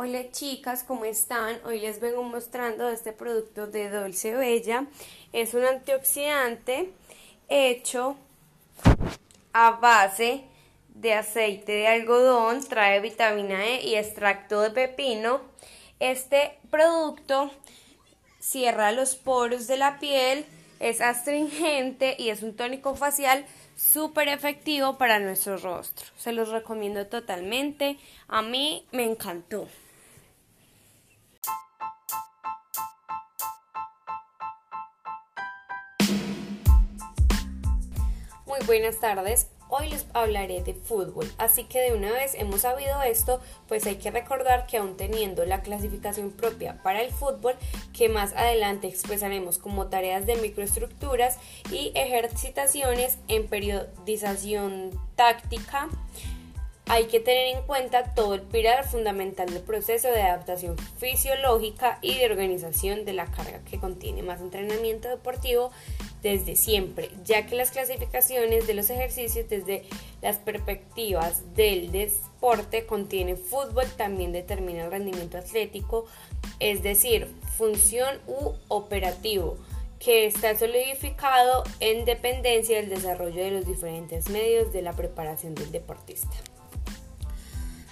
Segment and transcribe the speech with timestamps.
[0.00, 1.58] Hola chicas, ¿cómo están?
[1.64, 4.86] Hoy les vengo mostrando este producto de Dolce Bella.
[5.32, 6.92] Es un antioxidante
[7.48, 8.16] hecho
[9.52, 10.44] a base
[10.94, 15.40] de aceite de algodón, trae vitamina E y extracto de pepino.
[15.98, 17.50] Este producto
[18.38, 20.46] cierra los poros de la piel,
[20.78, 23.44] es astringente y es un tónico facial
[23.74, 26.06] súper efectivo para nuestro rostro.
[26.16, 27.98] Se los recomiendo totalmente.
[28.28, 29.66] A mí me encantó.
[38.58, 39.46] Muy buenas tardes.
[39.68, 43.96] Hoy les hablaré de fútbol, así que de una vez hemos sabido esto, pues hay
[43.96, 47.54] que recordar que aún teniendo la clasificación propia para el fútbol,
[47.92, 51.38] que más adelante expresaremos como tareas de microestructuras
[51.70, 55.88] y ejercitaciones en periodización táctica,
[56.88, 62.16] hay que tener en cuenta todo el pilar fundamental del proceso de adaptación fisiológica y
[62.16, 65.70] de organización de la carga que contiene más entrenamiento deportivo
[66.22, 69.84] desde siempre, ya que las clasificaciones de los ejercicios desde
[70.20, 76.06] las perspectivas del deporte contienen fútbol, también determina el rendimiento atlético,
[76.58, 79.56] es decir, función u operativo,
[79.98, 85.72] que está solidificado en dependencia del desarrollo de los diferentes medios de la preparación del
[85.72, 86.30] deportista.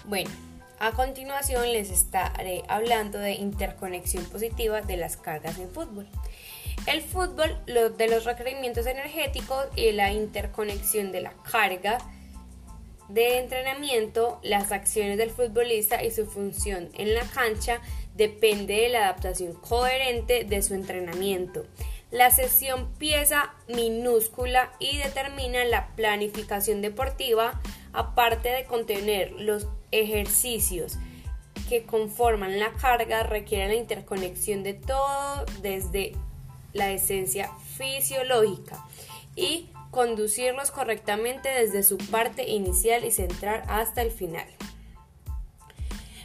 [0.05, 0.31] Bueno,
[0.79, 6.07] a continuación les estaré hablando de interconexión positiva de las cargas en fútbol.
[6.87, 11.99] El fútbol, de los requerimientos energéticos y la interconexión de la carga
[13.09, 17.81] de entrenamiento, las acciones del futbolista y su función en la cancha
[18.15, 21.67] depende de la adaptación coherente de su entrenamiento.
[22.11, 27.61] La sesión pieza minúscula y determina la planificación deportiva,
[27.93, 30.99] aparte de contener los ejercicios
[31.69, 36.13] que conforman la carga, requieren la interconexión de todo desde
[36.77, 38.85] la esencia fisiológica
[39.35, 44.47] y conducirlos correctamente desde su parte inicial y central hasta el final.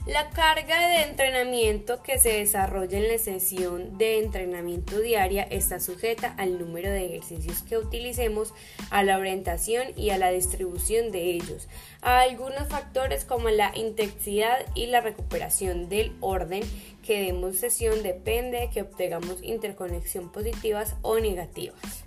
[0.07, 6.34] La carga de entrenamiento que se desarrolla en la sesión de entrenamiento diaria está sujeta
[6.39, 8.51] al número de ejercicios que utilicemos,
[8.89, 11.69] a la orientación y a la distribución de ellos,
[12.01, 16.63] a algunos factores como la intensidad y la recuperación del orden
[17.06, 22.06] que demos sesión depende de que obtengamos interconexión positivas o negativas.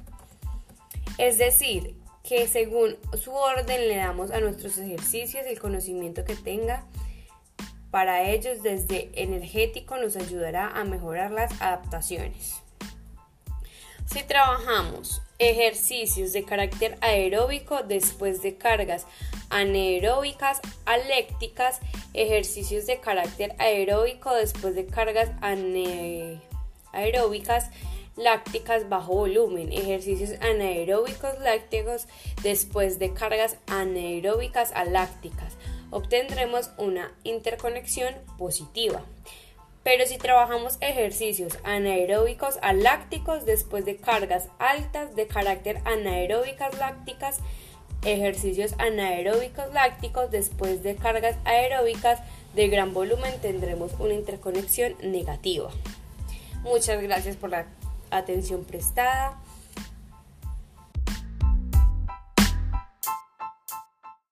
[1.18, 1.94] Es decir,
[2.24, 6.86] que según su orden le damos a nuestros ejercicios el conocimiento que tenga
[7.94, 12.60] para ellos desde energético nos ayudará a mejorar las adaptaciones.
[14.04, 19.06] Si trabajamos ejercicios de carácter aeróbico después de cargas
[19.48, 21.78] anaeróbicas alécticas,
[22.14, 26.40] ejercicios de carácter aeróbico después de cargas anaeróbicas
[28.16, 32.08] lácticas bajo volumen, ejercicios anaeróbicos lácticos
[32.42, 35.56] después de cargas anaeróbicas alácticas
[35.94, 39.02] obtendremos una interconexión positiva.
[39.84, 47.38] Pero si trabajamos ejercicios anaeróbicos a lácticos después de cargas altas de carácter anaeróbicas lácticas,
[48.04, 52.18] ejercicios anaeróbicos lácticos después de cargas aeróbicas
[52.54, 55.70] de gran volumen tendremos una interconexión negativa.
[56.62, 57.66] Muchas gracias por la
[58.10, 59.38] atención prestada.